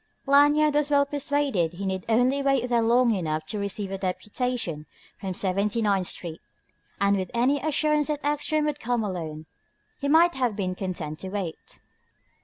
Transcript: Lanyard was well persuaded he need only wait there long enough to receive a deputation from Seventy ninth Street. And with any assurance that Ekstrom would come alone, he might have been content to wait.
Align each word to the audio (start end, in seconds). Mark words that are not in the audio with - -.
Lanyard 0.25 0.73
was 0.73 0.89
well 0.89 1.05
persuaded 1.05 1.73
he 1.73 1.85
need 1.85 2.07
only 2.09 2.41
wait 2.41 2.67
there 2.67 2.81
long 2.81 3.13
enough 3.13 3.45
to 3.45 3.59
receive 3.59 3.91
a 3.91 3.99
deputation 3.99 4.87
from 5.19 5.35
Seventy 5.35 5.79
ninth 5.79 6.07
Street. 6.07 6.41
And 6.99 7.15
with 7.17 7.29
any 7.35 7.59
assurance 7.59 8.07
that 8.07 8.25
Ekstrom 8.25 8.65
would 8.65 8.79
come 8.79 9.03
alone, 9.03 9.45
he 9.99 10.07
might 10.07 10.33
have 10.33 10.55
been 10.55 10.73
content 10.73 11.19
to 11.19 11.29
wait. 11.29 11.81